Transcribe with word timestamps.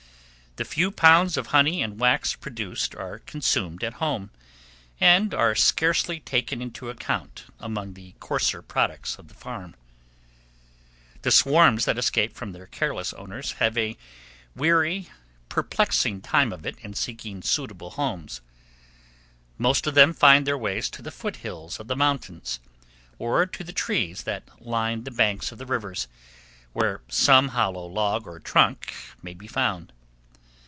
The 0.57 0.65
few 0.65 0.91
pounds 0.91 1.37
of 1.37 1.47
honey 1.47 1.81
and 1.81 1.97
wax 1.97 2.35
produced 2.35 2.93
are 2.95 3.19
consumed 3.19 3.85
at 3.85 3.93
home, 3.93 4.31
and 4.99 5.33
are 5.33 5.55
scarcely 5.55 6.19
taken 6.19 6.61
into 6.61 6.89
account 6.89 7.45
among 7.61 7.93
the 7.93 8.15
coarser 8.19 8.61
products 8.61 9.17
of 9.17 9.29
the 9.29 9.33
farm. 9.33 9.75
The 11.21 11.31
swarms 11.31 11.85
that 11.85 11.97
escape 11.97 12.35
from 12.35 12.51
their 12.51 12.65
careless 12.67 13.13
owners 13.13 13.53
have 13.53 13.77
a 13.77 13.95
weary, 14.53 15.07
perplexing 15.47 16.19
time 16.19 16.51
of 16.51 16.65
it 16.65 16.77
in 16.81 16.95
seeking 16.95 17.41
suitable 17.41 17.91
homes. 17.91 18.41
Most 19.57 19.87
of 19.87 19.95
them 19.95 20.13
make 20.21 20.43
their 20.43 20.57
way 20.57 20.81
to 20.81 21.01
the 21.01 21.11
foot 21.11 21.37
hills 21.37 21.79
of 21.79 21.87
the 21.87 21.95
mountains, 21.95 22.59
or 23.17 23.45
to 23.45 23.63
the 23.63 23.71
trees 23.71 24.23
that 24.23 24.49
line 24.61 25.05
the 25.05 25.11
banks 25.11 25.53
of 25.53 25.59
the 25.59 25.65
rivers, 25.65 26.09
where 26.73 26.99
some 27.07 27.47
hollow 27.47 27.85
log 27.85 28.27
or 28.27 28.37
trunk 28.37 28.93
may 29.23 29.33
be 29.33 29.47
found. 29.47 29.93